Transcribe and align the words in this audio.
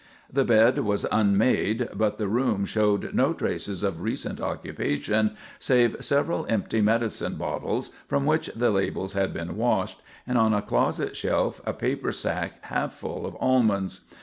The 0.33 0.43
bed 0.43 0.79
was 0.79 1.05
unmade, 1.11 1.87
but 1.93 2.17
the 2.17 2.27
room 2.27 2.65
showed 2.65 3.13
no 3.13 3.33
traces 3.33 3.83
of 3.83 4.01
recent 4.01 4.41
occupation 4.41 5.35
save 5.59 5.97
several 6.03 6.47
empty 6.49 6.81
medicine 6.81 7.35
bottles 7.35 7.91
from 8.07 8.25
which 8.25 8.47
the 8.55 8.71
labels 8.71 9.13
had 9.13 9.31
been 9.31 9.55
washed, 9.55 10.01
and 10.25 10.39
on 10.39 10.55
a 10.55 10.63
closet 10.63 11.15
shelf 11.15 11.61
a 11.67 11.73
paper 11.73 12.11
sack 12.11 12.53
half 12.63 12.93
full 12.95 13.27
of 13.27 13.37
almonds. 13.39 14.05